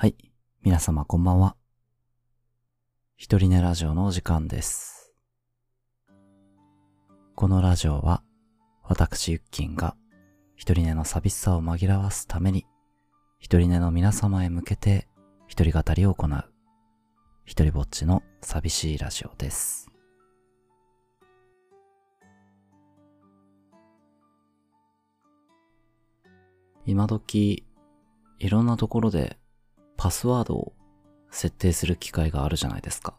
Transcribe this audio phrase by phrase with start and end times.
[0.00, 0.16] はい。
[0.62, 1.56] 皆様こんばんは。
[3.18, 5.12] 一人寝ラジオのお時間です。
[7.34, 8.22] このラジオは、
[8.82, 9.94] 私ゆっきんが、
[10.56, 12.64] 一人寝の寂しさを紛らわすために、
[13.40, 15.06] 一人寝の皆様へ向けて、
[15.48, 16.44] 一人語りを行う、
[17.44, 19.90] 一人ぼっちの寂しいラジオです。
[26.86, 27.66] 今時、
[28.38, 29.39] いろんなところで
[30.00, 30.72] パスワードを
[31.30, 33.18] 設定する機会があるじゃないですか。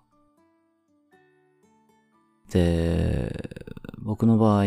[2.50, 3.52] で、
[4.00, 4.66] 僕の場合、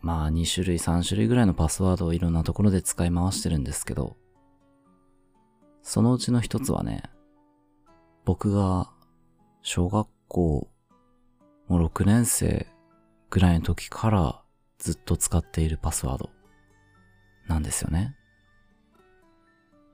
[0.00, 4.16] まあ2種類3種類ぐらいのパスワードをいろんなところで使い回してるんですけど、
[5.84, 7.04] そのうちの一つはね、
[8.24, 8.90] 僕が
[9.62, 10.68] 小学校
[11.68, 12.66] もう6年生
[13.30, 14.42] ぐらいの時から
[14.78, 16.28] ずっと使っているパスワード
[17.46, 18.15] なんですよね。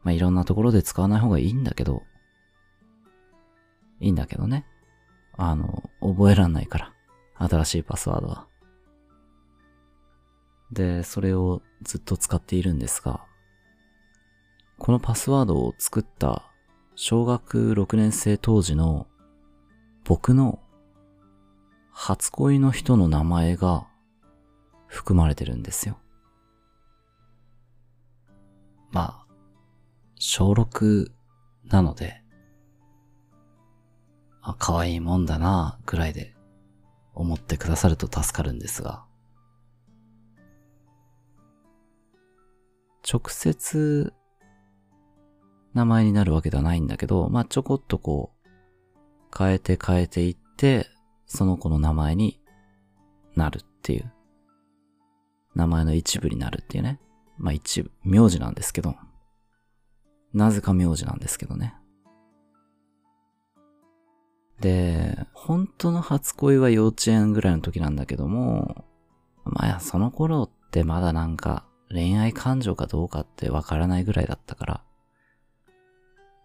[0.03, 2.03] まあ、いろんなところで使わない方がいいんだけど、
[4.01, 4.67] いいんだけどね。
[5.37, 6.93] あの、覚えらんないから。
[7.35, 8.47] 新しいパスワードは。
[10.73, 13.25] で、それをずっと使っているんですが、
[14.79, 16.51] このパスワードを作った
[16.95, 19.07] 小学6年生当時の
[20.05, 20.61] 僕の
[21.93, 23.87] 初恋の人の名前が
[24.87, 25.99] 含まれてるんですよ。
[28.91, 29.22] まあ、
[30.25, 31.11] 小6
[31.65, 32.23] なので、
[34.41, 36.37] あ、可愛いもんだな、くらいで
[37.13, 39.05] 思ってくださると助かるんですが、
[43.03, 44.15] 直接
[45.75, 48.49] 名前になるわけではないんだけど、まあ、ちょこっとこう、
[49.37, 50.87] 変えて変えていって、
[51.27, 52.41] その子の名前に
[53.35, 54.13] なるっていう。
[55.57, 57.01] 名前の一部になるっていうね。
[57.39, 58.95] まあ一部、名字なんですけど。
[60.35, 61.75] なぜか名字なんですけどね。
[64.61, 68.85] で、本当の初恋は幼稚園ぐらいの時なんだけども、
[69.45, 74.85] まあその頃ってまだなんか恋愛感情かどうかってわからないぐらいだったから、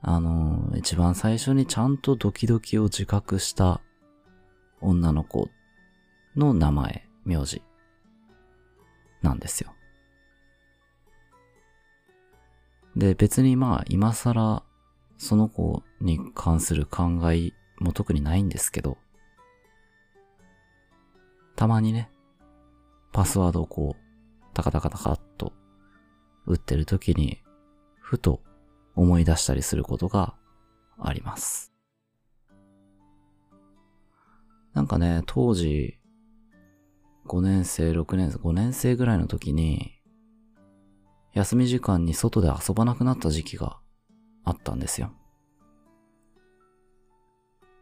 [0.02, 3.82] あの、一番最初にちゃんとドキドキを自覚した
[4.82, 5.50] 女の子
[6.36, 7.62] の名前、名字
[9.22, 9.74] なんですよ。
[12.98, 14.64] で、別にまあ、今更、
[15.20, 18.98] その子に関する考えも特にないんですけど、
[21.56, 22.10] たまにね、
[23.12, 25.54] パスワードをこう、タカタカタカっと
[26.48, 27.44] 打ってる時に、
[28.00, 28.42] ふと
[28.96, 30.34] 思い出したりすることが
[31.00, 31.72] あります。
[34.74, 36.00] なんかね、当時、
[37.28, 39.97] 5年生、6年生、5年生ぐらいの時に、
[41.38, 43.78] 休み時間に外で遊ばなくなった時期が
[44.44, 45.12] あったんですよ。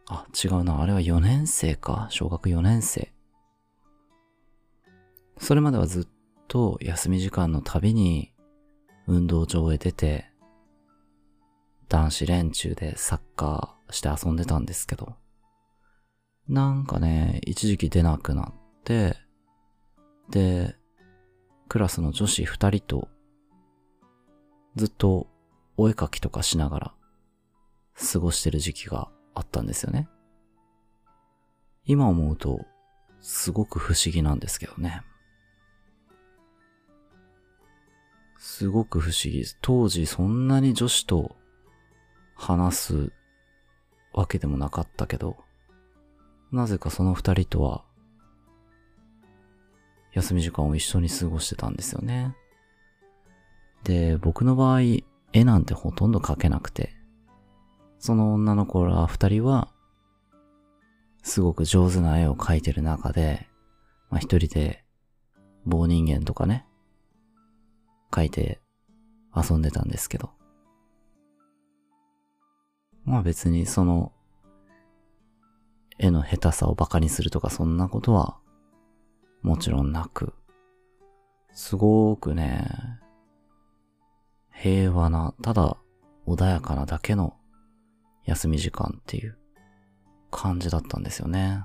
[0.08, 0.82] あ、違うな。
[0.82, 2.06] あれは4年生か。
[2.10, 3.14] 小学4年生。
[5.38, 6.08] それまではずっ
[6.48, 8.34] と休み時間のたびに
[9.06, 10.26] 運動場へ出て、
[11.88, 15.14] 男子連中でサッカーして遊んでたんですけど、
[16.46, 19.16] なんかね、一時期出なくなって、
[20.28, 20.76] で、
[21.68, 23.08] クラスの女子二人と
[24.76, 25.26] ずっと
[25.76, 26.94] お絵描きとかしながら
[28.12, 30.08] 過ごしてる時期があったんですよね。
[31.86, 32.66] 今思うと
[33.20, 35.02] すごく不思議なんですけどね。
[38.38, 39.58] すごく不思議です。
[39.62, 41.36] 当時そんなに女子と
[42.34, 43.12] 話す
[44.12, 45.36] わけでもなかったけど、
[46.52, 47.84] なぜかその二人とは
[50.12, 52.36] 休み時間を一緒に過ごしてたんですよね。
[53.86, 54.80] で、僕の場合、
[55.32, 56.96] 絵なんてほとんど描けなくて、
[58.00, 59.68] その女の子ら二人は、
[61.22, 63.46] すごく上手な絵を描いてる中で、
[64.10, 64.84] まあ一人で
[65.66, 66.66] 棒人間とかね、
[68.10, 68.60] 描いて
[69.32, 70.30] 遊んでたんですけど。
[73.04, 74.10] まあ別にその、
[75.98, 78.36] 絵の下手さを馬鹿にするとかそんなことは、
[79.42, 80.34] もちろんなく、
[81.52, 82.66] すごくね、
[84.58, 85.76] 平和な、ただ
[86.26, 87.36] 穏やかなだけの
[88.24, 89.36] 休み時間っていう
[90.30, 91.64] 感じだったんですよね。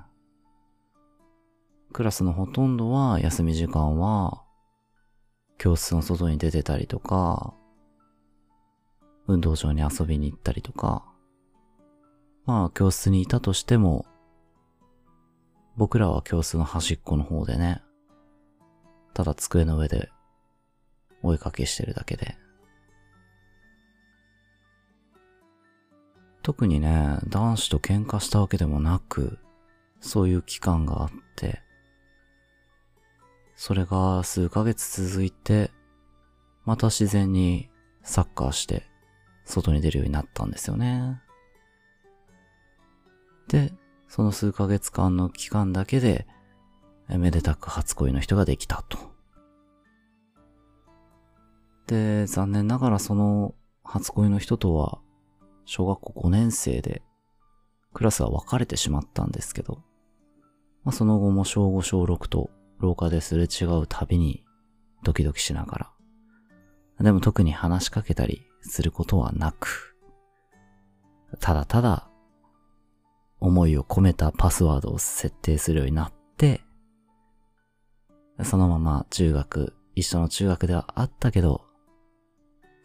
[1.92, 4.44] クラスのほとんどは休み時間は
[5.58, 7.54] 教室の外に出てたりとか、
[9.26, 11.04] 運動場に遊びに行ったりとか、
[12.44, 14.04] まあ教室にいたとしても、
[15.76, 17.82] 僕らは教室の端っこの方でね、
[19.14, 20.10] ただ机の上で
[21.22, 22.41] お絵かきしてるだけで。
[26.42, 29.38] 特にね、男子と喧嘩したわけでもなく、
[30.00, 31.62] そういう期間があって、
[33.54, 35.70] それが数ヶ月続いて、
[36.64, 37.70] また自然に
[38.02, 38.82] サッカーして
[39.44, 41.20] 外に出るようになったんですよね。
[43.46, 43.72] で、
[44.08, 46.26] その数ヶ月間の期間だけで、
[47.08, 48.98] めでたく初恋の人ができたと。
[51.86, 53.54] で、残念ながらその
[53.84, 55.01] 初恋の人とは、
[55.64, 57.02] 小学校5年生で、
[57.92, 59.82] クラスは分かれてしまったんですけど、
[60.84, 64.44] まあ、その後も小5小6と廊下ですれ違うたびに
[65.04, 65.78] ドキドキしなが
[66.98, 69.96] ら、でも特に話しかけたりすることはなく、
[71.40, 72.08] ただただ
[73.40, 76.62] 思いを込めたパスワードを設定するようになって、
[78.44, 81.64] そのまま中学、一緒の中学ではあったけど、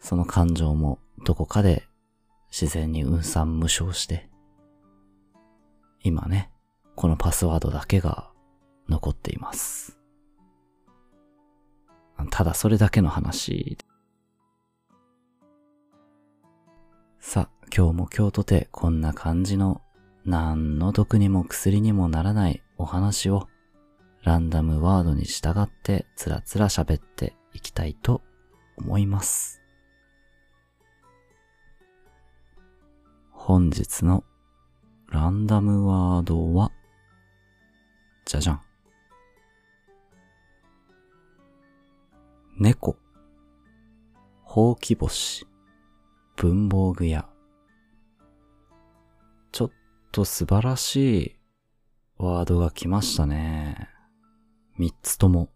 [0.00, 1.87] その感情もどこかで
[2.50, 4.28] 自然に運算無償して、
[6.02, 6.50] 今ね、
[6.96, 8.30] このパスワードだけが
[8.88, 9.98] 残っています。
[12.30, 13.78] ただそれだけの話。
[17.20, 19.82] さあ、今日も今日とてこんな感じの
[20.24, 23.48] 何の毒にも薬にもならないお話を
[24.24, 28.22] ランダムワードに従ってつらつら喋っていきたいと
[28.76, 29.62] 思います。
[33.48, 34.24] 本日の
[35.10, 36.70] ランダムワードは、
[38.26, 38.60] じゃじゃん。
[42.58, 42.98] 猫、
[44.42, 45.46] ほうき星、
[46.36, 47.26] 文房具屋。
[49.50, 49.70] ちょっ
[50.12, 51.36] と素晴らしい
[52.18, 53.88] ワードが来ましたね。
[54.76, 55.48] 三つとも。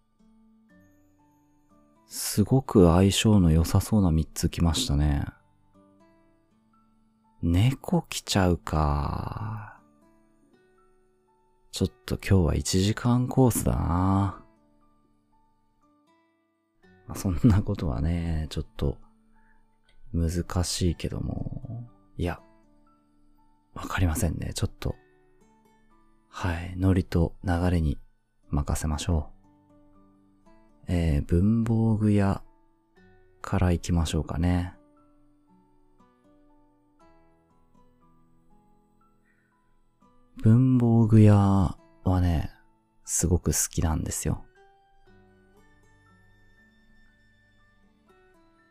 [2.07, 5.27] すごく相性の良さそうな三つ来ましたね。
[7.43, 9.81] 猫来ちゃうか。
[11.73, 14.45] ちょっと今日は1時間コースだな。
[17.09, 18.97] まあ、そんなことはね、ちょっと
[20.15, 22.41] 難しいけども、いや、
[23.75, 24.53] わかりませんね。
[24.55, 24.95] ちょっと、
[26.29, 27.99] はい、ノリと流れに
[28.51, 29.33] 任せましょ
[30.87, 30.93] う。
[30.93, 32.41] えー、文房具屋
[33.41, 34.77] から行きましょうかね。
[40.43, 42.51] 文房具屋はね、
[43.05, 44.45] すごく好きなんですよ。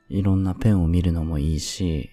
[0.09, 2.09] いろんなペンを見るのもいいし、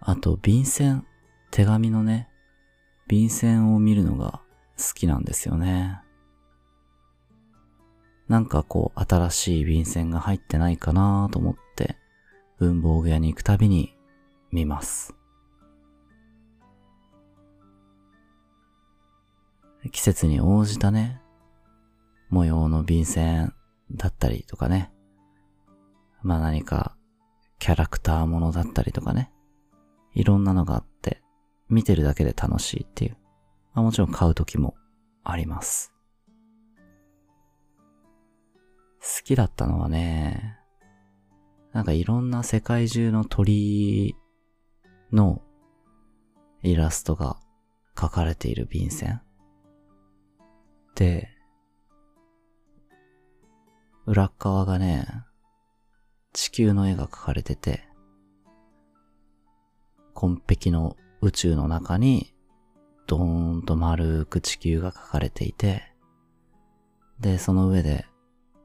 [0.00, 1.04] あと便箋、
[1.50, 2.30] 手紙のね、
[3.08, 4.40] 便箋を見るのが
[4.78, 6.00] 好きなんですよね。
[8.26, 11.96] なんかこう新しい便箋が入ってないかなと思って
[12.58, 13.94] 文房具屋に行くたびに
[14.50, 15.15] 見ます。
[19.90, 21.20] 季節に応じたね、
[22.30, 23.52] 模様の便箋
[23.90, 24.92] だったりとかね、
[26.22, 26.96] まあ何か
[27.58, 29.32] キャラクターものだったりとかね。
[30.14, 31.22] いろんなのがあって、
[31.68, 33.16] 見てるだけで楽しいっていう。
[33.74, 34.74] まあ、もちろん買う時も
[35.24, 35.92] あります。
[39.00, 40.56] 好きだったのはね、
[41.72, 44.16] なんかいろんな世界中の鳥
[45.12, 45.42] の
[46.62, 47.36] イラストが
[47.94, 49.20] 描かれている便箋。
[50.96, 51.28] で、
[54.06, 55.06] 裏側がね、
[56.32, 57.86] 地球の絵が描かれてて、
[60.14, 62.34] 紺碧の宇宙の中に、
[63.06, 65.82] ドーンと丸く地球が描かれていて、
[67.20, 68.06] で、その上で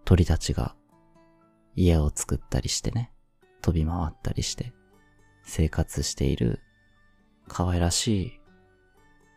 [0.05, 0.73] 鳥たちが
[1.75, 3.11] 家を作ったりしてね、
[3.61, 4.73] 飛び回ったりして
[5.43, 6.61] 生活している
[7.49, 8.39] 可愛らしい、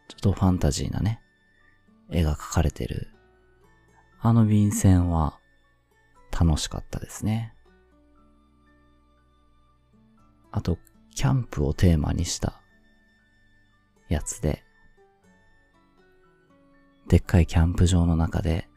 [0.08, 1.20] ちょっとファンタジーなね、
[2.10, 3.08] 絵が描かれてる、
[4.20, 5.38] あの便箋は
[6.30, 7.54] 楽しかったですね。
[10.50, 10.78] あと、
[11.14, 12.60] キャンプをテーマにした
[14.08, 14.62] やつで、
[17.08, 18.68] でっかいキャンプ場の中で、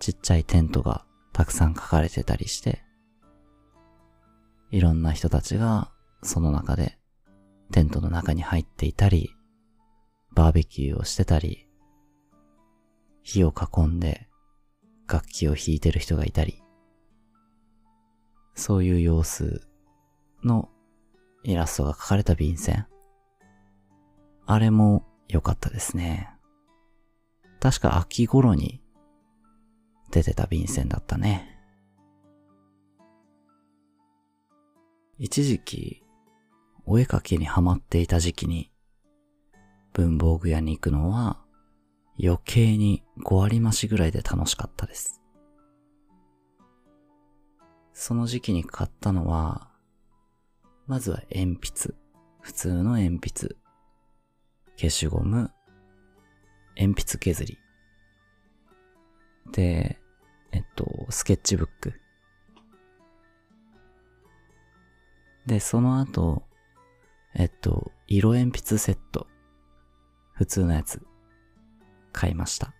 [0.00, 2.82] ちっちゃいテントがたくさん描かれてたりして、
[4.70, 5.90] いろんな人たちが
[6.22, 6.98] その中で
[7.72, 9.34] テントの中に入っていたり、
[10.34, 11.67] バーベキューをしてたり、
[13.30, 14.26] 火を囲んで
[15.06, 16.62] 楽器を弾いてる人がいたり、
[18.54, 19.68] そういう様子
[20.42, 20.70] の
[21.44, 22.86] イラストが描かれた便箋。
[24.46, 26.30] あれも良かったですね。
[27.60, 28.80] 確か秋頃に
[30.10, 31.60] 出てた便箋だったね。
[35.18, 36.02] 一時期、
[36.86, 38.72] お絵かきにハマっていた時期に、
[39.92, 41.44] 文房具屋に行くのは
[42.20, 45.20] 余計に5割増しぐらいで楽しかったです。
[47.92, 49.68] その時期に買ったのは、
[50.86, 51.94] まずは鉛筆。
[52.40, 53.56] 普通の鉛筆。
[54.76, 55.50] 消しゴム。
[56.76, 57.58] 鉛筆削り。
[59.52, 60.00] で、
[60.52, 62.00] えっと、スケッチブック。
[65.46, 66.44] で、その後、
[67.34, 69.26] えっと、色鉛筆セット。
[70.32, 71.07] 普通のやつ。
[72.18, 72.74] 買いました。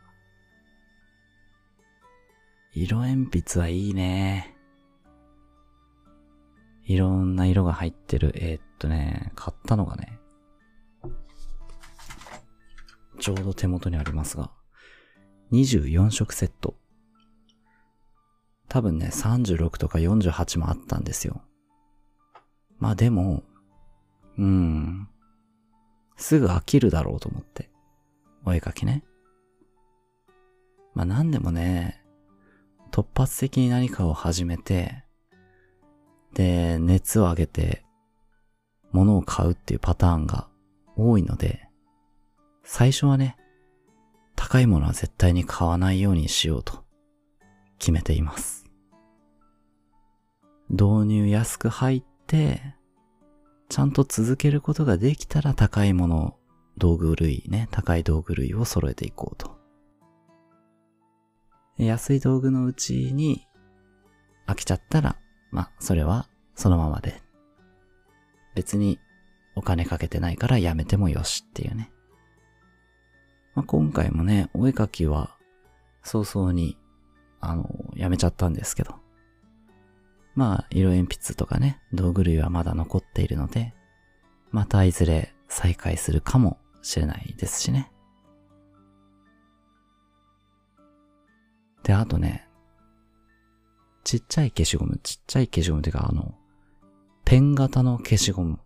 [2.72, 4.56] 色鉛筆はいいね。
[6.86, 8.32] いろんな色が入ってる。
[8.34, 10.18] えー、っとね、買ったのがね、
[13.20, 14.50] ちょうど手元にありますが、
[15.52, 16.74] 24色セット。
[18.68, 21.42] 多分ね、36とか48もあったんですよ。
[22.80, 23.44] まあでも、
[24.36, 25.08] うん。
[26.16, 27.70] すぐ飽きるだろうと思って。
[28.44, 29.04] お絵かきね。
[30.98, 32.02] まあ何でもね、
[32.90, 35.04] 突発的に何かを始めて、
[36.34, 37.84] で、熱を上げて、
[38.90, 40.48] 物を買うっていうパターンが
[40.96, 41.68] 多いので、
[42.64, 43.36] 最初はね、
[44.34, 46.82] 高いものは絶対に買わないようにしようと
[47.78, 48.64] 決めています。
[50.68, 52.74] 導入安く入って、
[53.68, 56.36] ちゃんと続けることができたら高いもの、
[56.76, 59.57] 道具類ね、高い道具類を揃えていこうと。
[61.86, 63.46] 安い道具のうちに
[64.46, 65.16] 飽きちゃったら、
[65.50, 67.22] まあ、それはそのままで。
[68.54, 68.98] 別に
[69.54, 71.92] お金かけてないからやめてもよしっていうね。
[73.54, 75.36] まあ、今回もね、お絵かきは
[76.02, 76.76] 早々に、
[77.40, 78.96] あの、やめちゃったんですけど。
[80.34, 83.74] まあ、色鉛筆とかね、道具類はまだ残っているので、
[84.50, 87.90] またいずれ再開するかもしれないですしね。
[91.82, 92.48] で、あとね、
[94.04, 96.34] ちっちゃい消しゴム、ちっちゃい消しゴムっていうか、あの、
[97.24, 98.58] ペン型の消しゴム。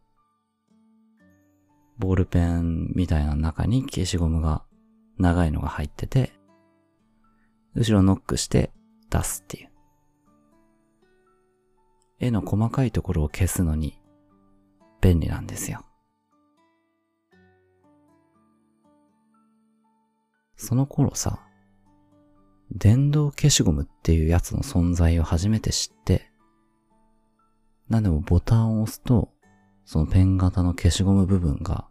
[1.99, 4.64] ボールペンみたいな中に消しゴムが
[5.19, 6.33] 長いのが入ってて、
[7.75, 8.71] 後ろノックして
[9.11, 9.71] 出すっていう。
[12.19, 14.00] 絵の細かいところを消すのに
[15.00, 15.85] 便利なんですよ。
[20.57, 21.40] その頃さ、
[22.74, 26.30] 電動消しゴムっていうやつの存在を初めて知って、
[27.88, 29.30] なんでもボタンを押すと、
[29.84, 31.88] そのペン型の消しゴム部分が、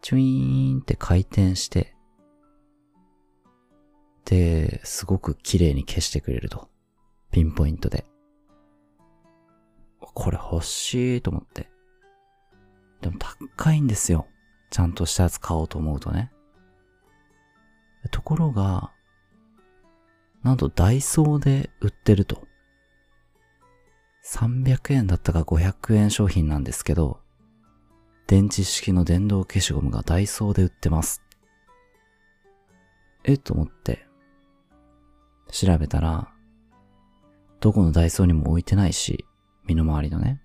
[0.00, 1.94] チュイーンって回転して、
[4.24, 6.68] で、すごく綺麗に消してくれると。
[7.30, 8.06] ピンポイントで。
[10.00, 11.70] これ欲しいと思って。
[13.00, 13.18] でも
[13.56, 14.26] 高いんですよ。
[14.70, 16.30] ちゃんとしたやつ買おうと思うとね。
[18.10, 18.92] ところが、
[20.48, 22.48] なんとダイソーで売ってると。
[24.24, 27.20] 300円だったか500円商品なんですけど、
[28.26, 31.22] 電池式の電動消しゴムがダイソーで売ってます。
[33.24, 34.06] えと思って、
[35.52, 36.32] 調べたら、
[37.60, 39.26] どこのダイソーにも置いてないし、
[39.66, 40.40] 身の回りのね。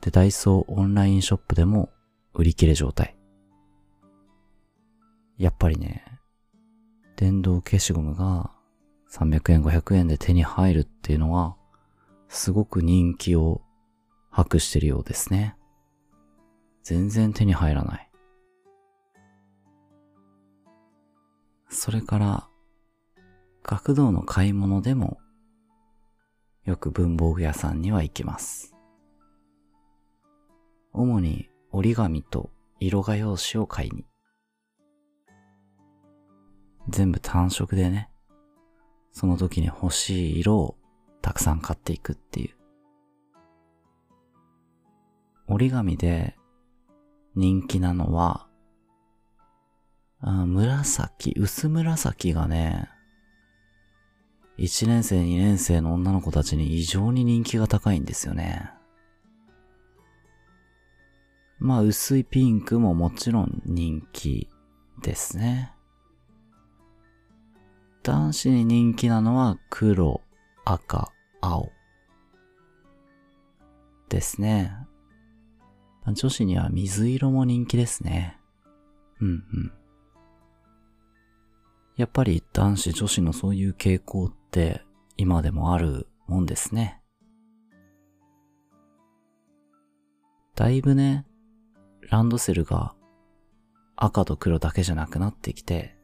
[0.00, 1.90] で、ダイソーオンラインショップでも
[2.34, 3.16] 売り切れ状態。
[5.38, 6.04] やっぱりね、
[7.16, 8.59] 電動消しゴムが
[9.10, 11.56] 300円500円で手に入るっていうのは、
[12.28, 13.60] すごく人気を
[14.30, 15.56] 博してるようですね。
[16.84, 18.10] 全然手に入らない。
[21.68, 22.48] それから、
[23.62, 25.18] 学童の買い物でも、
[26.64, 28.74] よく文房具屋さんには行きます。
[30.92, 32.50] 主に折り紙と
[32.80, 34.04] 色画用紙を買いに。
[36.88, 38.09] 全部単色でね、
[39.12, 40.76] その時に欲しい色を
[41.22, 42.56] たくさん買っていくっていう。
[45.48, 46.36] 折り紙で
[47.34, 48.46] 人気なのは、
[50.20, 52.88] あ紫、薄紫がね、
[54.58, 58.70] 1年生、2年生の女の子たちに異常に人気が高いんですよね。
[61.58, 64.48] まあ薄いピンクももちろん人気
[65.02, 65.74] ですね。
[68.02, 70.22] 男子に人気なのは黒、
[70.64, 71.70] 赤、青。
[74.08, 74.72] ですね。
[76.06, 78.38] 女子には水色も人気ですね。
[79.20, 79.72] うんうん。
[81.96, 84.82] やっぱり男子女子のそういう傾向って
[85.18, 87.02] 今でもあるもんですね。
[90.54, 91.26] だいぶね、
[92.08, 92.94] ランドセルが
[93.96, 95.99] 赤と黒だけじゃなくなってきて、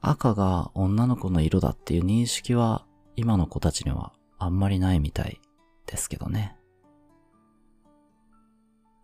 [0.00, 2.86] 赤が女の子の色だっていう認識は
[3.16, 5.40] 今の子たちにはあんまりないみたい
[5.86, 6.56] ですけどね。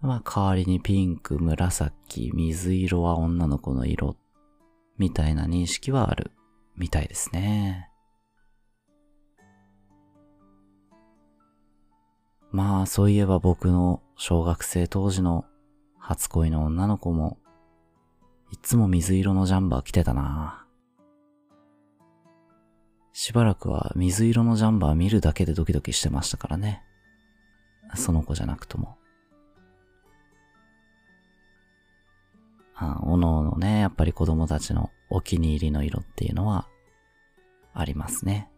[0.01, 4.17] まあ代わりにピンク、紫、水色は女の子の色
[4.99, 6.31] みたいな認識はある
[6.77, 7.91] みたいですね。
[12.53, 15.45] まあそういえば僕の小学生当時の
[15.99, 17.39] 初恋の女の子も
[18.53, 20.64] いつも水色のジャンバー着てたな
[23.17, 26.83] しばらくは水色のジャンバー見るだけでドキドキしてましたからね。
[27.95, 28.99] その子じゃなくとも。
[32.75, 36.67] あおのおのね、やっぱり子供たちのお気に入りの色っていうのは
[37.73, 38.51] ありますね。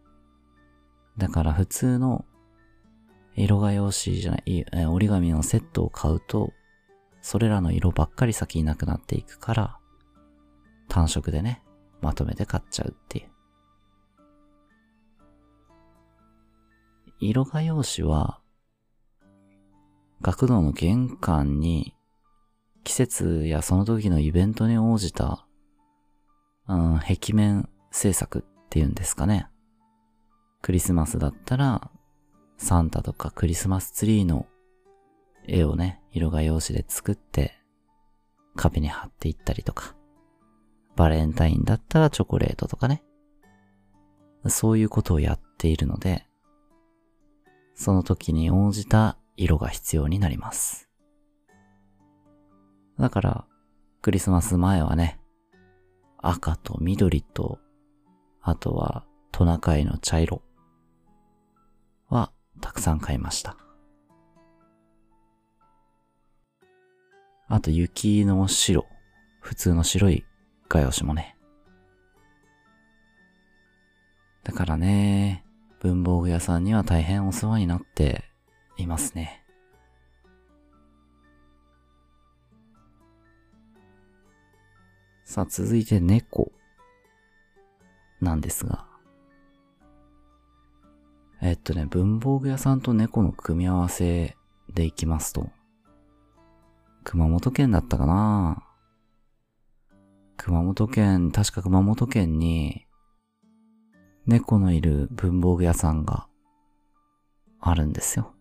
[1.19, 2.25] だから普通の
[3.35, 6.51] 色画用紙じゃない、折り紙のセットを買うと、
[7.21, 9.77] それらの色ばっかり先になくなっていくから、
[10.87, 11.61] 単色でね、
[12.01, 13.36] まとめて買っちゃうっていう。
[17.19, 18.41] 色画用紙は、
[20.21, 21.95] 学童の玄関に
[22.83, 25.47] 季節やその時のイベントに応じた、
[26.67, 29.47] うん、壁面制作っていうんですかね。
[30.61, 31.89] クリスマスだったら、
[32.57, 34.45] サンタとかクリスマスツリーの
[35.47, 37.53] 絵をね、色画用紙で作って、
[38.55, 39.95] 壁に貼っていったりとか、
[40.95, 43.03] バレンタインだったらチョコレートとかね。
[44.47, 46.27] そういうことをやっているので、
[47.77, 50.89] その時に応じた色が必要になります。
[52.99, 53.45] だから、
[54.01, 55.19] クリスマス前はね、
[56.17, 57.59] 赤と緑と、
[58.41, 60.41] あとはトナカイの茶色
[62.09, 62.31] は
[62.61, 63.55] たくさん買いました。
[67.47, 68.87] あと雪の白、
[69.39, 70.25] 普通の白い
[70.67, 71.37] 画用紙もね。
[74.43, 75.45] だからね、
[75.79, 78.23] 文房具屋さんには大変お世話になって
[78.77, 79.43] いますね。
[85.23, 86.51] さあ、続いて猫
[88.21, 88.87] なんですが。
[91.41, 94.35] えっとね、文房具屋さんと猫の組み合わせ
[94.73, 95.51] でいきますと、
[97.03, 98.63] 熊本県だったかな
[100.37, 102.86] 熊本県、確か熊本県に、
[104.27, 106.27] 猫のいる文房具屋さんが
[107.61, 108.33] あるんですよ。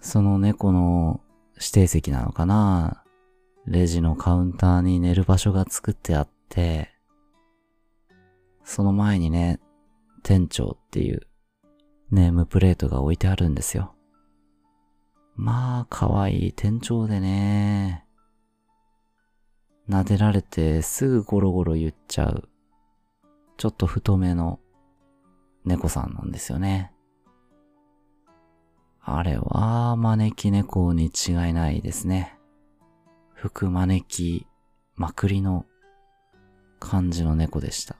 [0.00, 1.20] その猫の
[1.56, 3.02] 指定席なのかな？
[3.66, 6.90] レジのカウンターに寝る場所が作ってあって、
[8.64, 9.60] その前にね、
[10.22, 11.26] 店長っていう
[12.12, 13.94] ネームプレートが置いてあるんですよ。
[15.34, 18.06] まあ、可愛い店長でね、
[19.90, 22.48] 撫でられてすぐゴロゴロ言っちゃう、
[23.56, 24.60] ちょっと太めの
[25.64, 26.92] 猫さんなんですよね。
[29.02, 32.38] あれは招き猫に違いないですね。
[33.34, 34.46] 服招き
[34.94, 35.66] まくりの
[36.78, 37.96] 感じの猫でした。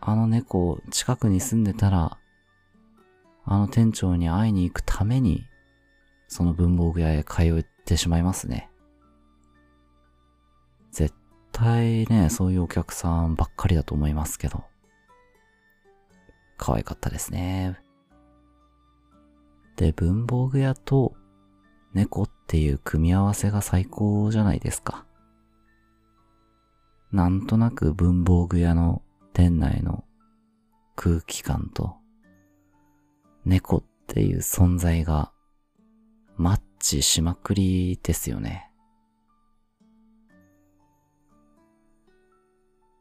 [0.00, 2.18] あの猫近くに住んでたら、
[3.44, 5.44] あの店長に会いに行くために、
[6.28, 8.69] その文房具屋へ通ってしまいますね。
[11.60, 14.64] 絶対ね、そういうお客さんばっかりだと思いますけど。
[16.56, 17.78] 可愛かったですね。
[19.76, 21.14] で、文房具屋と
[21.92, 25.04] 猫っていう組み合わせが最高じゃないですか。
[27.12, 29.02] なんとなく文房具屋の
[29.34, 30.04] 店内の
[30.96, 31.96] 空気感と
[33.44, 35.30] 猫っていう存在が
[36.38, 38.69] マッチしまくりですよね。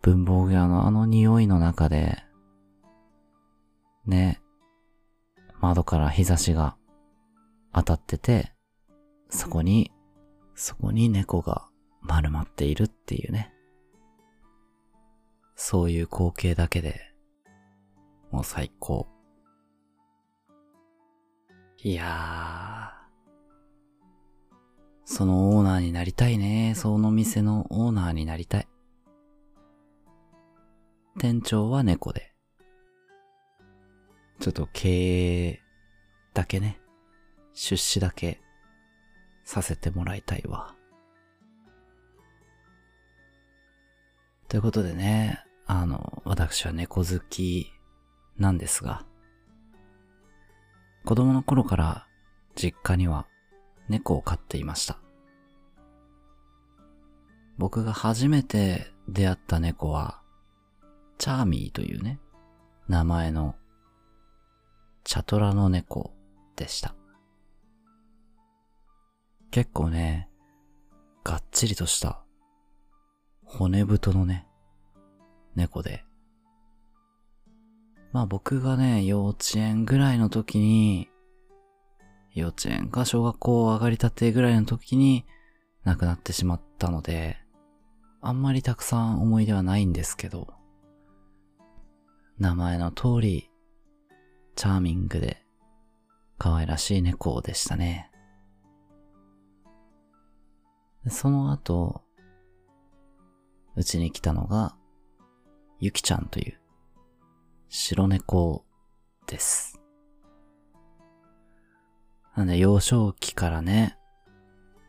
[0.01, 2.23] 文房具屋のあの匂いの中で、
[4.05, 4.41] ね、
[5.59, 6.77] 窓から日差しが
[7.73, 8.53] 当たってて、
[9.29, 9.91] そこに、
[10.55, 11.67] そこに猫が
[12.01, 13.53] 丸まっているっていうね。
[15.55, 17.01] そういう光景だけで、
[18.31, 19.07] もう最高。
[21.83, 22.99] いやー。
[25.05, 26.73] そのオーナーになりたいね。
[26.75, 28.67] その店のオーナーになりたい。
[31.19, 32.33] 店長は猫で。
[34.39, 35.61] ちょっと経営
[36.33, 36.79] だけね。
[37.53, 38.39] 出資だけ
[39.43, 40.73] させてもらいたいわ。
[44.47, 47.69] ということでね、あの、私は猫好き
[48.37, 49.05] なんですが、
[51.03, 52.07] 子供の頃から
[52.55, 53.27] 実家には
[53.89, 54.97] 猫を飼っていました。
[57.57, 60.18] 僕が初めて出会った猫は、
[61.19, 62.17] チャーミーというね、
[62.87, 63.55] 名前の
[65.03, 66.13] チャトラの猫
[66.55, 66.95] でした。
[69.51, 70.29] 結構ね、
[71.25, 72.23] がっちりとした
[73.43, 74.47] 骨太のね、
[75.55, 76.05] 猫で。
[78.13, 81.09] まあ僕がね、幼稚園ぐらいの時に、
[82.33, 85.25] 幼稚園か小学校上がりたてぐらいの時に
[85.83, 87.35] 亡くなってしまったので、
[88.21, 90.58] あんまりたくさん思い出はないんですけど、
[92.39, 93.49] 名前の通り、
[94.55, 95.45] チャーミングで
[96.37, 98.09] 可愛らしい猫でしたね。
[101.07, 102.01] その後、
[103.75, 104.75] うちに来たのが、
[105.79, 106.59] ゆきちゃんという
[107.69, 108.65] 白猫
[109.27, 109.79] です。
[112.35, 113.97] なんで幼少期からね、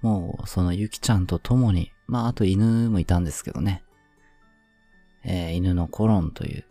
[0.02, 3.84] もうそのゆきちゃんと共にまあ、あと犬もいたんですけどね。
[5.22, 6.64] えー、犬のコロンという、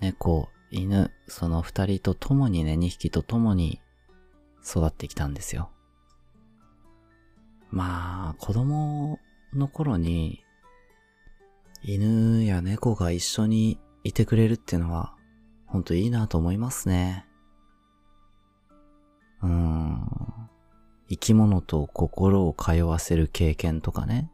[0.00, 3.80] 猫、犬、その二人と共にね、二匹と共に
[4.64, 5.70] 育ってきたんですよ。
[7.70, 9.18] まあ、子供
[9.54, 10.44] の頃に、
[11.82, 15.14] 犬や猫が一緒にいてくれるっていうのは、
[15.66, 17.26] ほんといいなと思いますね。
[19.42, 20.30] うーん。
[21.08, 24.30] 生き物と心を通わせる経験とかね。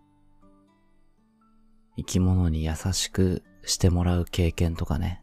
[1.96, 5.22] 生き物に優しくしてもらう経験とかね。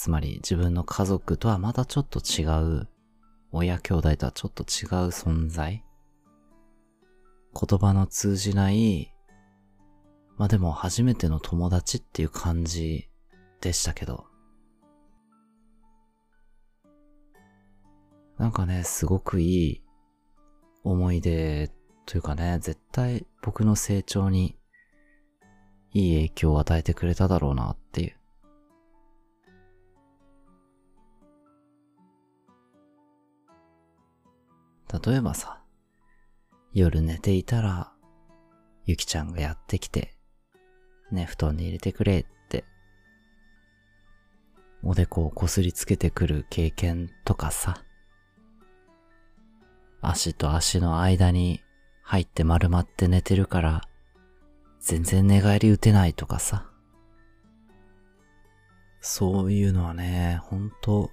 [0.00, 2.46] つまり自分の家族とはまたちょっと違
[2.78, 2.88] う、
[3.52, 5.84] 親兄弟とはちょっと違う存在。
[7.52, 9.12] 言葉の通じない、
[10.38, 13.10] まあでも初めての友達っていう感じ
[13.60, 14.24] でしたけど。
[18.38, 19.82] なんかね、すごくいい
[20.82, 21.70] 思い出
[22.06, 24.56] というかね、絶対僕の成長に
[25.92, 28.19] いい影響を与えてくれただろうなっていう。
[34.92, 35.62] 例えばさ、
[36.72, 37.92] 夜寝ていたら、
[38.86, 40.16] ゆきちゃんがやってきて、
[41.12, 42.64] ね、布団に入れてくれって、
[44.82, 47.84] おでこをこすりつけてくる経験とかさ、
[50.00, 51.62] 足と足の間に
[52.02, 53.82] 入って丸まって寝てるから、
[54.80, 56.66] 全然寝返り打てないとかさ。
[59.00, 61.10] そういうのはね、ほんと、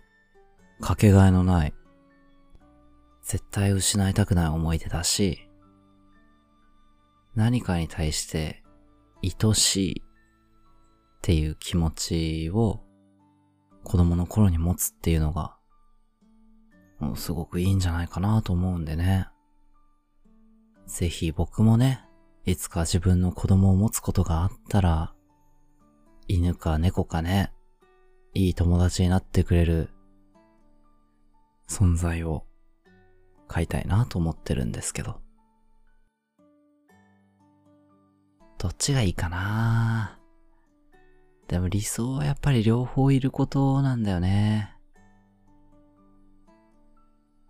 [0.81, 1.73] かけがえのない、
[3.27, 5.49] 絶対失いたくない思い出だし、
[7.35, 8.63] 何かに対して
[9.21, 12.79] 愛しいっていう気持ちを
[13.83, 15.57] 子供の頃に持つっていうのが
[17.15, 19.27] すごくいいんじゃないかなと思うんでね。
[20.85, 22.05] ぜひ僕もね、
[22.45, 25.13] いつか自分の子供を持つことがあったら、
[26.29, 27.51] 犬か猫かね、
[28.33, 29.89] いい友達になってくれる
[31.67, 32.45] 存在を
[33.47, 35.19] 飼いたいなと思ってるんですけど。
[38.57, 40.19] どっちがいいかな？
[41.47, 44.75] でも理想はやっぱり両方いることなんだよね。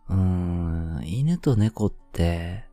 [0.09, 2.65] うーん、犬と猫って、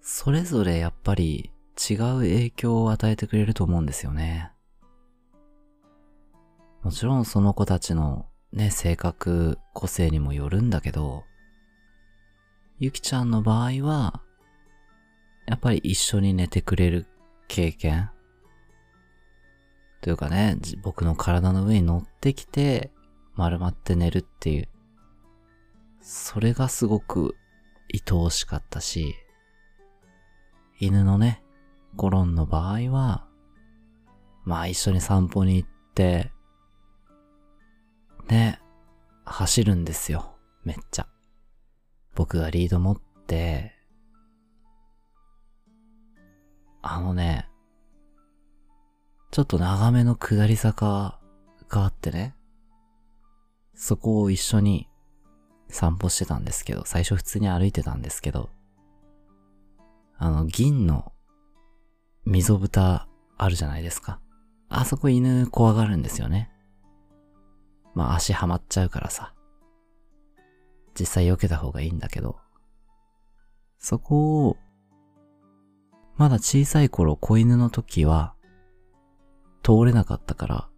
[0.00, 1.52] それぞれやっぱり
[1.90, 4.52] 違う影響を与えてくれると思うんですよね。
[6.82, 11.24] もちろんその子たちのね、性格、個性にもよるんだけど、
[12.78, 14.20] ゆきちゃんの場合は、
[15.46, 17.06] やっぱり一緒に寝てくれる
[17.48, 18.10] 経験？
[20.00, 22.90] というかね、僕の体の上に乗ってきて、
[23.36, 24.68] 丸まって寝るっていう、
[26.00, 27.36] それがすごく
[27.92, 29.14] 愛おしかったし、
[30.80, 31.42] 犬のね、
[31.94, 33.26] ゴロンの場合は、
[34.44, 36.32] まあ一緒に散歩に行って、
[38.28, 38.60] ね、
[39.24, 40.36] 走るんですよ。
[40.64, 41.08] めっちゃ。
[42.14, 43.72] 僕がリード持って、
[46.82, 47.48] あのね、
[49.30, 51.18] ちょっと長めの下り坂
[51.68, 52.34] があってね、
[53.74, 54.88] そこを一緒に
[55.68, 58.48] 散歩してたんですけど、最初普通に歩いてたんですけど、
[60.16, 61.12] あの、銀の
[62.24, 64.20] 溝蓋あるじゃないですか。
[64.68, 66.50] あそこ犬怖がるんですよね。
[67.94, 69.33] まあ足はまっちゃうからさ。
[70.98, 72.36] 実際避けた方がいいんだけど、
[73.78, 74.56] そこを、
[76.16, 78.34] まだ小さい頃子犬の時は、
[79.62, 80.68] 通れなかったから、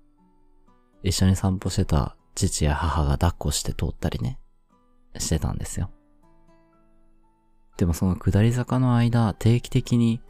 [1.02, 4.38] 一緒に散歩してた父や母が抱っこして通ったりね。
[5.18, 5.90] してたんですよ。
[7.76, 10.20] でもその下り坂の間、定期的に、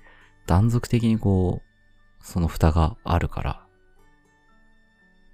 [0.47, 3.67] 断続的にこう、その蓋があるから、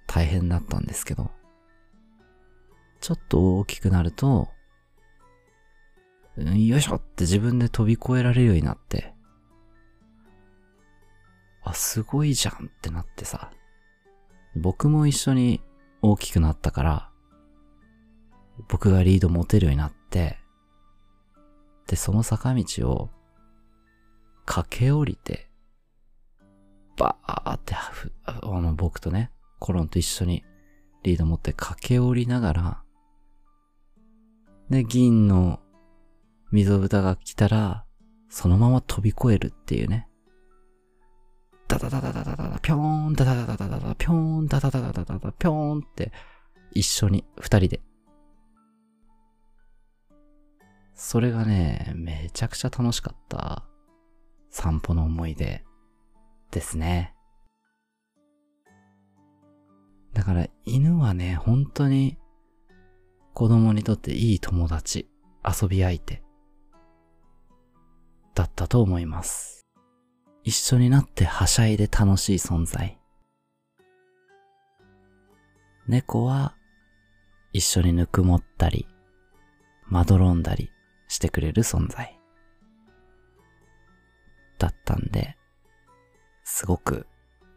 [0.07, 1.31] 大変だったんですけど、
[3.03, 4.47] ちょっと大きくなると、
[6.37, 9.13] よいしょって自分で飛び越えられるようになって、
[11.65, 13.51] あ、すごいじゃんってなってさ、
[14.55, 15.59] 僕も一緒に
[16.01, 17.09] 大きくなったから、
[18.69, 20.37] 僕がリード持てるようになって、
[21.87, 23.09] で、その坂道を
[24.45, 25.49] 駆け下りて、
[26.95, 27.75] バーって、
[28.23, 30.45] あの、僕とね、コロンと一緒に
[31.03, 32.82] リード持って駆け下りながら、
[34.69, 35.59] で、銀の
[36.51, 37.85] 溝蓋が来たら、
[38.29, 40.07] そのまま飛び越えるっていうね。
[41.67, 46.11] ダダダダダダダダ、ぴょーん、ダダダダダダダ、ぴょーん、ダダダダダダダ、ぴょーんって、
[46.71, 47.81] 一緒に、二人で。
[50.95, 53.65] それがね、めちゃくちゃ楽しかった
[54.49, 55.63] 散歩の思い出
[56.51, 57.15] ですね。
[60.13, 62.17] だから犬はね、本当に
[63.33, 65.09] 子供にとっていい友達、
[65.43, 66.21] 遊び相手
[68.35, 69.65] だったと思います。
[70.43, 72.99] 一緒になってはしゃいで楽しい存在。
[75.87, 76.55] 猫は
[77.53, 78.87] 一緒にぬくもったり、
[79.87, 80.69] まどろんだり
[81.07, 82.19] してくれる存在。
[84.59, 85.37] だったんで、
[86.43, 87.07] すごく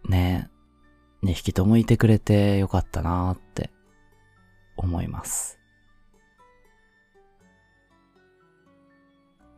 [0.09, 0.49] ね、
[1.23, 3.71] 2匹ともいてくれてよかったなーって
[4.79, 5.61] 思います。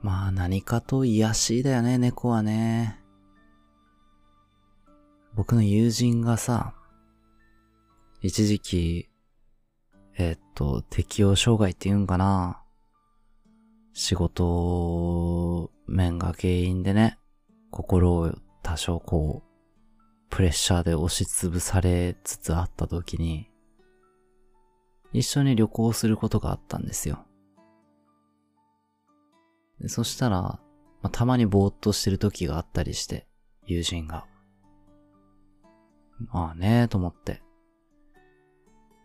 [0.01, 3.01] まあ何かと癒しだよね、猫はね。
[5.35, 6.75] 僕の友人がさ、
[8.21, 9.09] 一時期、
[10.17, 12.63] えっと、適応障害って言うんかな。
[13.93, 17.19] 仕事面が原因でね、
[17.71, 18.33] 心を
[18.63, 19.49] 多少こう、
[20.31, 23.49] プレッシャーで押しつぶされつつあった時に、
[25.13, 27.28] 一緒に旅行することがあったんですよ。
[29.87, 30.61] そしたら、ま
[31.05, 33.29] あ、たまにぼーっとしてる時があったりして、
[33.67, 34.27] 友人が。
[36.33, 37.43] まあねーと思って、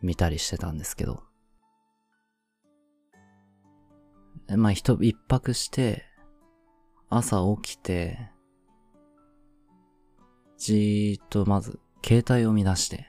[0.01, 1.23] 見たりしてたんですけど。
[4.57, 6.03] まあ一、一泊して、
[7.09, 8.31] 朝起きて、
[10.57, 13.07] じーっとまず、携帯を見出して、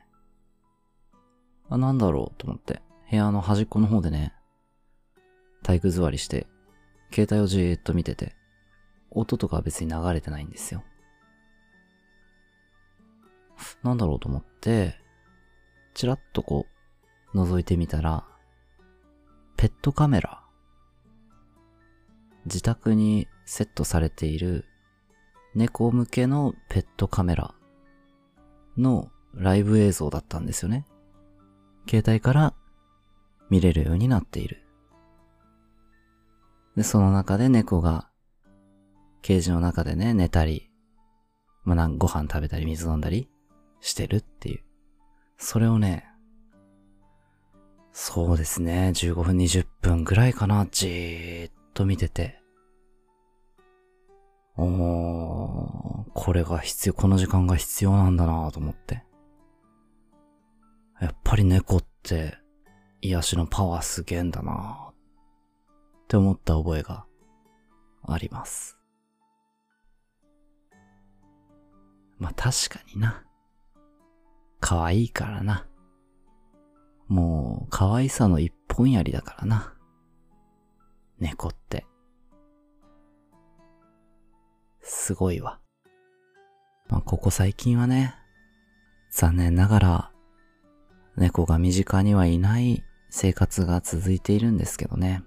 [1.71, 4.35] あ、なんだろうと思って、部屋の端っこの方でね、
[5.63, 6.47] 体育座りして、
[7.15, 8.35] 携帯をじーっと見てて、
[9.13, 10.83] 音とかは別に流れてないんですよ。
[13.85, 14.99] なんだろうと思って、
[15.95, 16.67] チラッとこ
[17.33, 18.27] う、覗いてみたら、
[19.57, 20.43] ペットカメラ。
[22.47, 24.65] 自宅にセットされている
[25.55, 27.55] 猫向けのペットカメラ
[28.77, 30.85] のライブ映像だったんですよね。
[31.89, 32.55] 携帯から
[33.51, 34.64] 見れるようになっている。
[36.77, 38.11] で、その中で猫が、
[39.23, 40.71] ケージの中でね、寝たり、
[41.63, 43.31] まあ、なご飯食べたり水飲んだり
[43.81, 44.65] してるっていう。
[45.39, 46.05] それをね、
[47.93, 52.41] そうですね、15分20分ぐらいかな、じーっと見てて。
[54.57, 59.05] おー、これが必要、この時間が必要なんだなと思って。
[61.01, 62.39] やっぱり猫って
[63.01, 64.94] 癒しのパワーすげえんだな
[66.15, 67.07] って思った覚えが
[68.07, 68.79] あります。
[72.19, 73.25] まあ確かにな。
[74.61, 75.67] 可愛いからな。
[77.09, 79.75] もう可愛さの一本槍だからな。
[81.19, 81.85] 猫って。
[84.83, 85.59] すごいわ。
[86.89, 88.15] まあここ最近はね、
[89.11, 90.13] 残念ながら
[91.17, 95.25] 猫が身近にはいない生活が続いているんですけどね。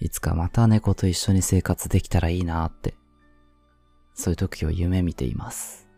[0.00, 2.94] いつかまた猫と一緒に生活できたらいいなって、
[4.14, 5.88] そういう時を夢見ています。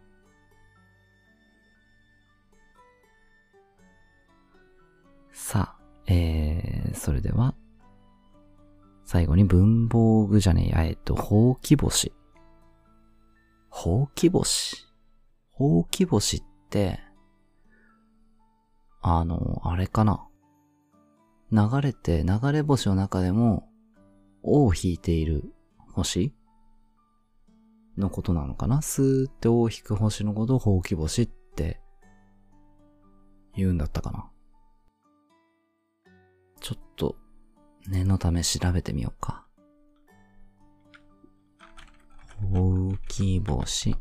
[5.32, 7.54] さあ、えー、それでは、
[9.04, 12.12] 最後に文房具じゃねえや、えっと、ほうき星。
[13.68, 14.86] ほうき星？
[15.52, 17.00] ほうき星って、
[19.02, 20.26] あの、あれかな？
[21.52, 23.68] 流れて、流れ星の中でも、
[24.42, 25.52] 尾を引いている
[25.92, 26.34] 星？
[27.98, 28.80] のことなのかな？
[28.82, 31.80] スーって尾を引く星のことをほうき星って
[33.54, 34.30] 言うんだったかな？
[36.60, 37.16] ちょっと
[37.88, 39.46] 念のため調べてみようか。
[42.52, 43.96] ほうき星？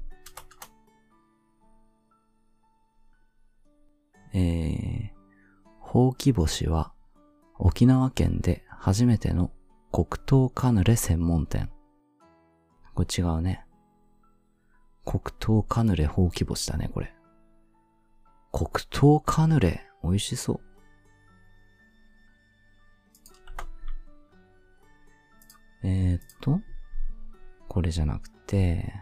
[4.32, 5.10] えー、
[5.80, 6.94] ほうき星は
[7.58, 9.52] 沖縄県で初めての
[9.92, 11.70] 黒糖カヌレ専門店。
[12.94, 13.66] これ違うね。
[15.04, 17.12] 黒糖カヌレほうき星だね、これ。
[18.52, 20.60] 黒糖カヌレ、美味しそう。
[25.82, 26.60] えー、っと、
[27.68, 28.94] これじゃなくて、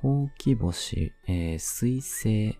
[0.00, 2.58] ほうき星、えー、水星。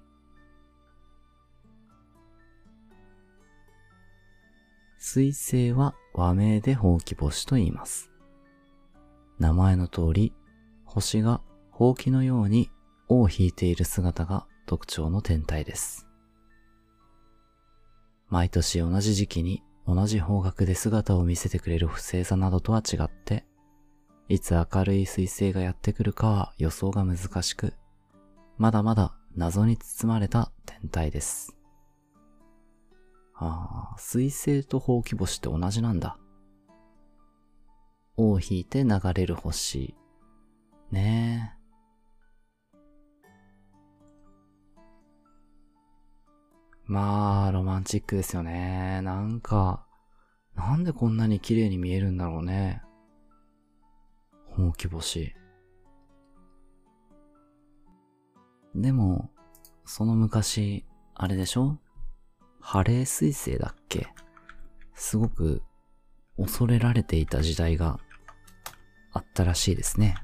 [4.98, 8.10] 水星は和名でほうき星と言います。
[9.38, 10.34] 名前の通り、
[10.84, 12.70] 星がほうきのように
[13.08, 16.06] 尾を引いている姿が特徴の天体です。
[18.28, 23.46] 毎年同じ時期に同じ方角で姿を見せてくれる不星座などとは違って、
[24.28, 27.72] いつ明るい彗星がやってくるかは予想が難しく、
[28.58, 31.57] まだまだ謎に包まれた天体です。
[33.40, 36.18] ああ、彗星とほうき星って同じなんだ。
[38.16, 39.94] 尾を引いて流れる星。
[40.90, 41.58] ねえ。
[46.86, 49.02] まあ、ロマンチックですよね。
[49.02, 49.86] なんか、
[50.56, 52.82] なんでこんなに綺麗に見えるんだろうね。
[54.46, 55.34] ほうき星。
[58.74, 59.30] でも、
[59.84, 61.78] その昔、あれでしょ？
[62.70, 64.08] ハレー彗星だっけ？
[64.94, 65.62] すごく
[66.36, 67.98] 恐れられていた時代が
[69.10, 70.16] あったらしいですね。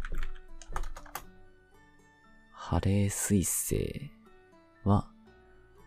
[2.52, 4.10] ハレー彗星
[4.84, 5.08] は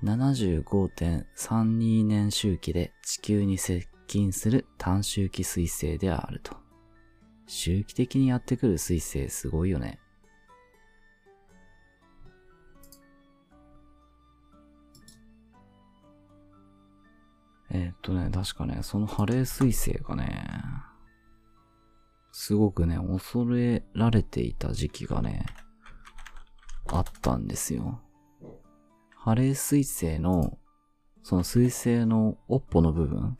[0.03, 6.57] 75.32年周期で地球に接近する単周期彗星であると。
[7.45, 9.99] 周期的にやってくる彗星すごいよね。
[17.69, 20.47] えー、っとね、確かね、そのハレー彗星がね、
[22.31, 25.45] すごくね、恐れられていた時期がね、
[26.87, 28.01] あったんですよ。
[29.15, 30.57] ハレー彗星の、
[31.23, 33.37] その彗星の尾っぽの部分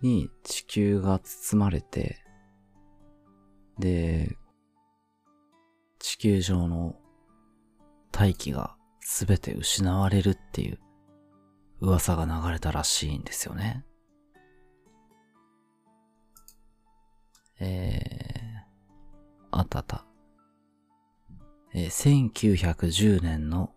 [0.00, 2.24] に地球が包まれて、
[3.78, 4.36] で、
[6.00, 6.96] 地球上の
[8.10, 8.77] 大気が
[9.10, 10.78] すべて失われるっていう
[11.80, 13.82] 噂が流れたらしいんですよね。
[17.58, 20.04] えー、あったあった。
[21.72, 23.72] えー、1910年の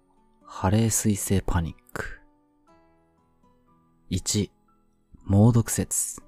[0.46, 2.20] ハレー彗星パニック。
[4.12, 4.52] 1、
[5.24, 6.22] 猛毒説。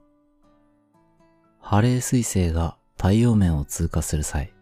[1.59, 4.53] ハレー彗星が太陽面を通過する際、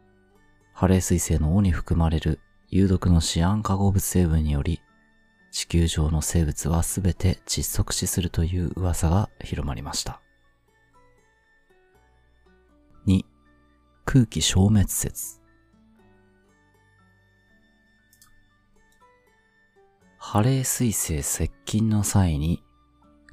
[0.73, 2.39] ハレー彗星の尾に含まれる
[2.71, 4.81] 有毒のシアン化合物成分により、
[5.51, 10.21] 地球上の生物はすべて窒息死するという噂が広まりました。
[13.05, 13.25] 2、
[14.05, 15.41] 空気消滅説。
[20.17, 22.63] ハレー彗星接近の際に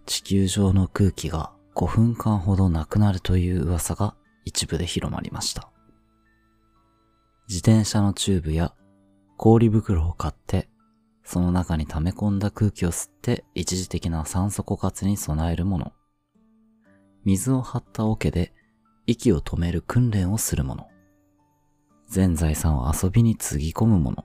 [0.05, 5.71] 地球上の空気が5分間ほどなくなるという噂が一部で広まりました。
[7.49, 8.75] 自転車のチューブや
[9.39, 10.69] 氷袋を買って、
[11.23, 15.93] その中に溜め込んだ空気を吸って一時的な酸素枯渇に備えるもの。
[17.25, 18.53] 水を張った桶で
[19.07, 20.89] 息を止める訓練をするもの。
[22.09, 24.25] 全財産を遊びにつぎ込むもの。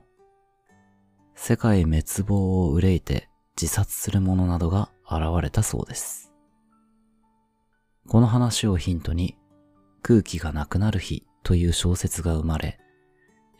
[1.36, 3.28] 世界滅亡を憂いて
[3.60, 6.32] 自殺する者などが現れたそうです。
[8.08, 9.38] この話をヒントに
[10.02, 12.80] 空気がなくなる日という小説が生まれ、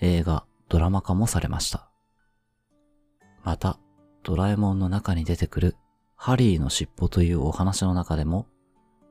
[0.00, 1.88] 映画ドラマ化もされました。
[3.42, 3.78] また、
[4.22, 5.76] ドラえもんの中に出てくる
[6.16, 8.46] ハリーの尻尾というお話の中でも、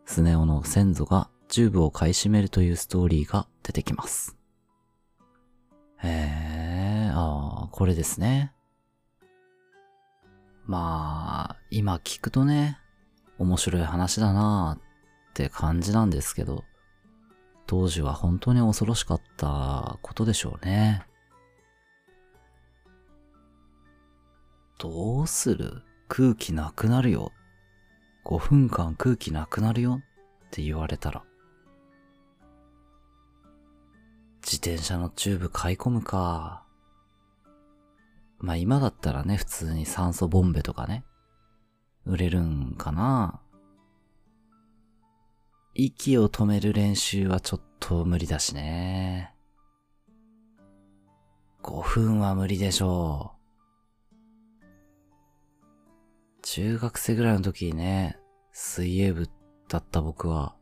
[0.06, 4.36] スネ夫の先祖がチューブを買い占めるというストーリーが出てきます。
[6.02, 8.54] へえ、ああ、これですね。
[10.66, 12.80] まあ、今聞くとね、
[13.38, 16.64] 面白い話だなーって感じなんですけど、
[17.68, 21.06] 当時は本当に恐ろしかったことでしょうね。
[24.84, 25.82] どうする？
[26.10, 27.32] 空気なくなるよ。
[28.26, 30.02] 5分間空気なくなるよ
[30.48, 31.24] って言われたら。
[34.42, 36.66] 自転車のチューブ買い込むか。
[38.40, 41.06] まあ今だったらね、普通に酸素ボンベとかね、
[42.06, 43.40] 売れるんかな。
[45.76, 49.34] 息を止める練習はちょっと無理だしね。
[51.64, 53.33] 5分は無理でしょう。
[56.44, 58.20] 中学生ぐらいの時にね、
[58.52, 59.30] 水泳部
[59.70, 60.56] だった僕は、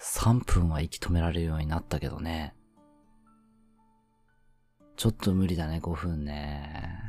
[0.00, 2.54] 3分は息止められるようになったけどね。
[4.96, 7.00] ちょっと無理だね、5分ね。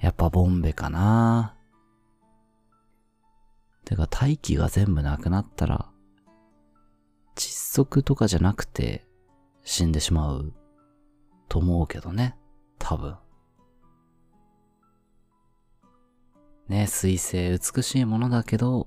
[0.00, 1.56] やっぱボンベかな。
[3.84, 5.90] てか、大気が全部なくなったら、
[7.36, 9.06] 窒息とかじゃなくて
[9.62, 10.54] 死んでしまう
[11.48, 12.38] と思うけどね。
[12.78, 13.16] 多分。
[16.70, 18.86] ね、水星美しいものだけど、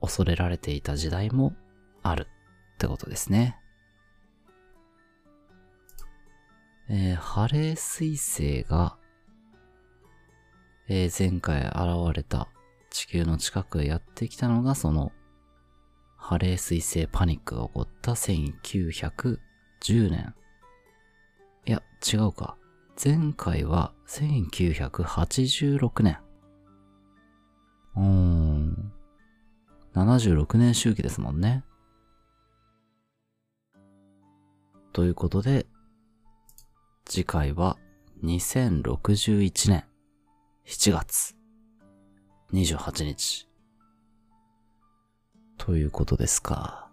[0.00, 1.52] 恐れられていた時代も
[2.02, 2.26] ある
[2.74, 3.58] ってことですね。
[6.88, 8.96] えー、ハレー彗星が、
[10.88, 12.48] えー、前回現れた
[12.88, 15.12] 地球の近くへやってきたのがその、
[16.16, 19.38] ハレー彗星パニックが起こった1910
[20.10, 20.34] 年。
[21.66, 22.56] いや、違うか。
[23.04, 26.27] 前回は1986年。
[27.98, 28.92] うん。
[29.94, 31.64] 76年周期ですもんね。
[34.92, 35.66] ということで、
[37.04, 37.76] 次回は
[38.22, 39.84] 2061年
[40.66, 41.34] 7月
[42.52, 43.48] 28日。
[45.56, 46.88] ということですか。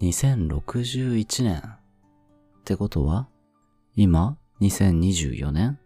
[0.00, 1.62] 2061年っ
[2.64, 3.28] てことは
[3.96, 5.78] 今2024年？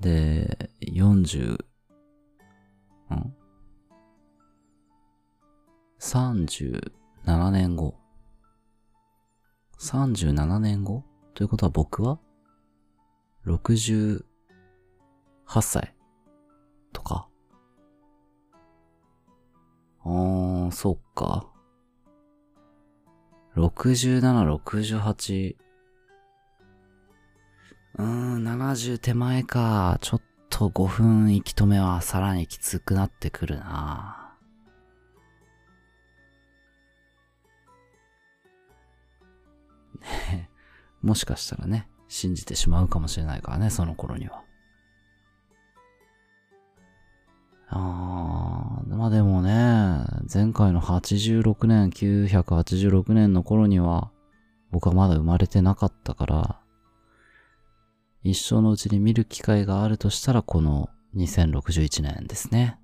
[0.00, 1.64] で、40、
[5.98, 7.94] ?37 年後。
[9.78, 11.04] 37年後？
[11.34, 12.18] ということは僕は
[13.46, 14.22] ?68
[15.60, 15.94] 歳
[16.92, 17.28] とか。
[20.04, 21.50] あー、そっか。
[23.56, 25.56] 67、68。
[27.96, 29.98] うーん、70手前か。
[30.00, 30.22] ちょっ
[30.56, 34.36] と5分息止めはさらにきつくなってくるな。
[40.00, 40.48] ね
[41.02, 44.44] もしかしたらね、信じてしまうかもしれないからね、その頃には。
[47.68, 54.12] あー、まあでもね、前回の86年、986年の頃には、
[54.70, 56.63] 僕はまだ生まれてなかったから、
[58.24, 62.78] 一生のうちに見る機会があるとしたらこの2061年ですね。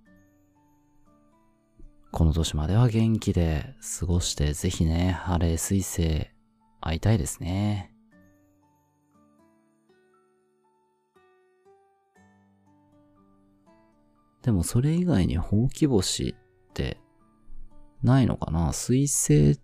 [2.12, 6.28] この年までは元気で過ごしてぜひね、晴れ水星
[6.82, 7.94] 会いたいですね。
[14.42, 17.00] でもそれ以外にほうき星って
[18.02, 18.74] ないのかな？
[18.74, 19.60] 水星っ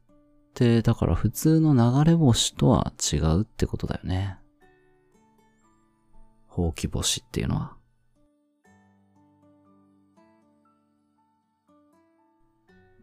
[0.54, 4.38] てだから普通の流れ星とは違うってことだよね。
[6.56, 7.76] ほうき星っていうのは。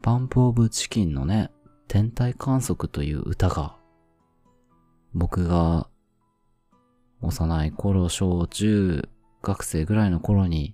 [0.01, 1.51] パンプオブチキンのね、
[1.87, 3.75] 天体観測という歌が、
[5.13, 5.87] 僕が
[7.21, 9.07] 幼い頃、小中
[9.43, 10.73] 学生ぐらいの頃に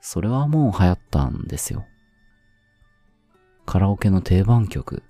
[0.00, 1.84] それはもう流行ったんですよ。
[3.66, 5.02] カラオケの定番曲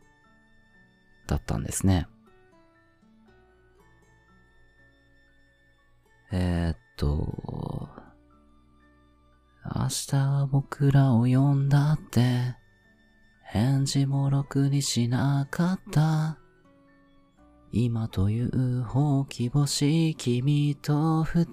[1.28, 2.08] だったんですね。
[6.32, 7.88] えー、っと、
[9.64, 12.56] 明日は僕らを呼んだって、
[13.44, 16.38] 返事もろくにしなかった。
[17.70, 21.44] 今というほうき星、君と二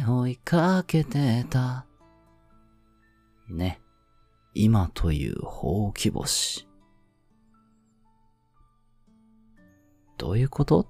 [0.00, 1.86] 人追いかけてた。
[3.48, 3.80] ね。
[4.54, 6.66] 今というほうき星。
[10.16, 10.88] どういうこと？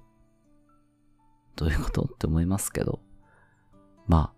[1.55, 2.03] どういうこと？
[2.03, 2.99] って思いますけど。
[4.07, 4.33] まあ、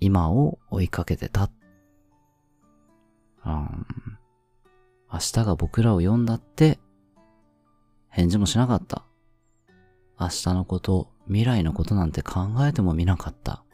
[0.00, 1.50] 今を追いかけてた。
[3.44, 3.86] うん。
[5.12, 6.78] 明日が僕らを呼んだって、
[8.08, 9.04] 返事もしなかった。
[10.18, 13.64] 明日のこと、未来のことなんて考えてもみなかった。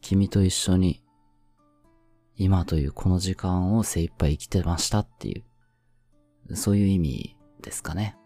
[0.00, 1.02] 君と一緒に
[2.36, 5.42] 今というこの時間を精一杯生きてましたってい
[6.48, 8.16] う、そういう意味ですかね。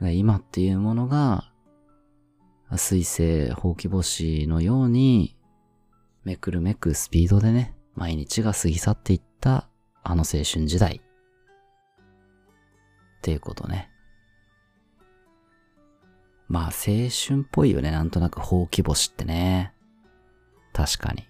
[0.00, 1.52] 今っていうものが、
[2.76, 5.34] 水星、ほうき星のように、
[6.24, 9.68] めくるめくスピードでね、毎日が過ぎ去っていった
[10.02, 11.00] あの青春時代。
[13.18, 13.90] っていうことね。
[16.48, 19.72] まあ青春っぽいよね、なんとなくほうき星ってね。
[20.74, 21.26] 確かに。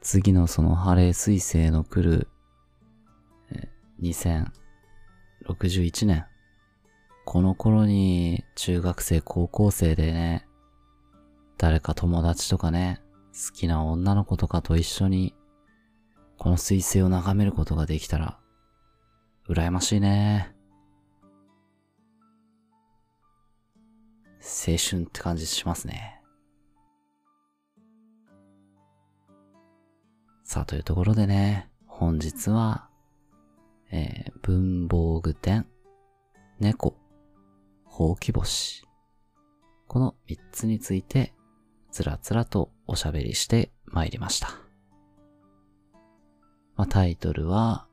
[0.00, 2.28] 次のそのハレー彗星の来る、
[4.00, 6.26] 2061年。
[7.24, 10.46] この頃に中学生、高校生でね、
[11.56, 13.00] 誰か友達とかね、
[13.32, 15.34] 好きな女の子とかと一緒に、
[16.38, 18.38] この彗星を眺めることができたら、
[19.48, 20.54] 羨ましいね。
[24.40, 26.20] 青春って感じしますね。
[30.44, 32.88] さあ、というところでね、本日は、
[33.90, 35.66] えー、文房具店、
[36.60, 36.94] 猫、
[37.96, 38.82] ほうき星。
[39.86, 41.32] この三つについて、
[41.92, 44.48] つらつらとおしゃべりして参りました。
[46.74, 47.86] まあ、タイトルは、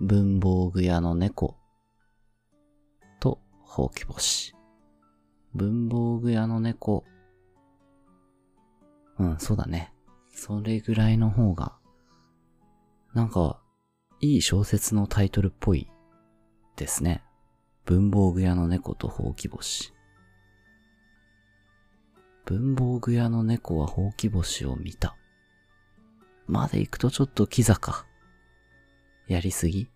[0.00, 1.58] 文房具屋の猫
[3.20, 4.54] とほうき星。
[5.54, 7.04] 文房具屋の猫。
[9.18, 9.92] うん、そうだね。
[10.30, 11.76] それぐらいの方が、
[13.12, 13.60] なんか、
[14.22, 15.90] いい小説のタイトルっぽい
[16.76, 17.22] ですね。
[17.88, 19.94] 文房具屋の猫とほうき星。
[22.44, 25.16] 文房具屋の猫はほうき星を見た。
[26.46, 28.04] まで行くとちょっとキザか。
[29.26, 29.88] やりすぎ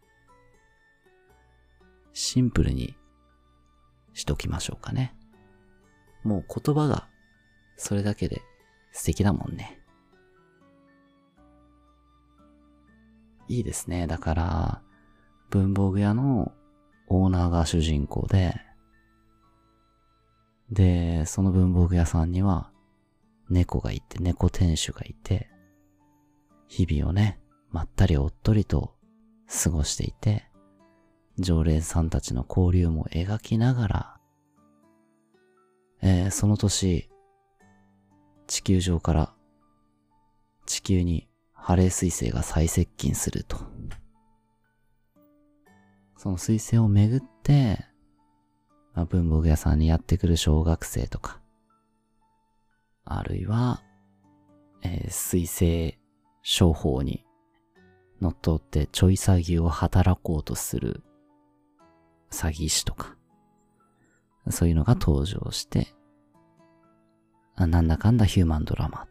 [2.14, 2.96] シンプルに
[4.14, 5.14] しときましょうかね。
[6.24, 7.08] もう言葉が
[7.76, 8.40] それだけで
[8.92, 9.78] 素敵だもんね。
[13.48, 14.06] いいですね。
[14.06, 14.82] だから、
[15.50, 16.52] 文房具屋の
[17.12, 18.54] オーナーが主人公で、
[20.70, 22.70] で、その文房具屋さんには
[23.50, 25.50] 猫がいて、猫店主がいて、
[26.68, 27.38] 日々をね、
[27.70, 28.94] まったりおっとりと
[29.62, 30.48] 過ごしていて、
[31.38, 34.16] 常連さんたちの交流も描きながら、
[36.02, 37.10] えー、その年、
[38.46, 39.34] 地球上から
[40.66, 43.58] 地球にハレー彗星が再接近すると。
[46.22, 47.84] その彗星をめぐって、
[48.94, 51.40] まあ、文房具屋さんにやってくる小学生とか、
[53.04, 53.82] あるいは、
[54.82, 55.98] えー、彗星
[56.42, 57.26] 商法に
[58.20, 61.02] 乗っ取ってちょい詐欺を働こうとする
[62.30, 63.16] 詐欺師とか、
[64.48, 65.88] そういうのが登場して、
[67.56, 69.08] なんだかんだヒューマンドラマっ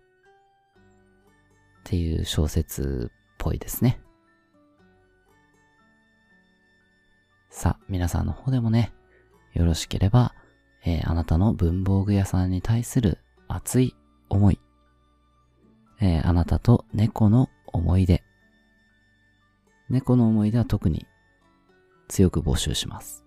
[1.84, 4.00] ていう小説っぽいですね。
[7.52, 8.94] さあ、皆さんの方でもね、
[9.54, 10.34] よろしければ、
[10.86, 13.18] えー、あなたの文房具屋さんに対する
[13.50, 13.94] 熱い
[14.30, 14.60] 思い、
[16.00, 18.24] えー、あなたと猫の思い出、
[19.90, 21.06] 猫の思い出は特に
[22.08, 23.26] 強く募集します。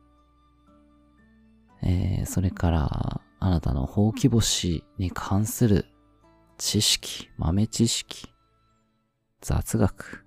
[1.82, 5.84] えー、それから、あなたのほうき星に関する
[6.56, 8.32] 知識、豆知識、
[9.42, 10.24] 雑学、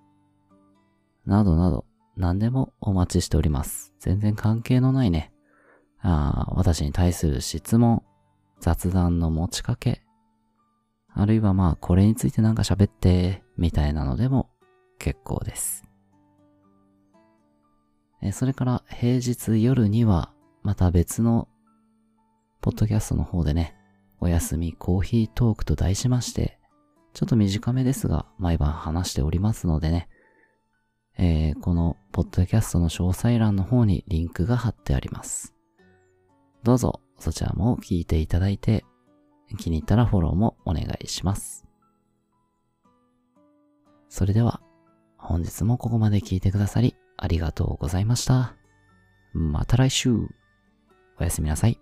[1.26, 1.84] などなど、
[2.18, 3.94] 何でもお待ちしております。
[4.00, 5.32] 全然関係のないね、
[6.02, 8.04] あ私に対する質問、
[8.60, 10.02] 雑談の持ちかけ、
[11.14, 14.50] あるいはまあこれについてなんか喋って、みたいなのでも
[15.00, 15.84] 結構です。
[18.22, 21.48] えそれから平日夜にはまた別の
[22.62, 23.76] ポッドキャストの方でね、
[24.20, 26.58] おやすみコーヒートークと題しまして、
[27.14, 30.10] ちょっと短めですが、毎晩話しておりますのでね、
[31.18, 35.56] えー、このポッドキャストの詳細欄の方にリンクが貼ってあります。
[36.64, 38.86] どうぞそちらも聞いていただいて、
[39.58, 41.66] 気に入ったらフォローもお願いします。
[44.10, 44.62] それでは、
[45.18, 48.56] 本日もここまで聞いてくださりありがとうございました。
[49.34, 50.12] また来週。
[51.20, 51.80] おやすみなさい。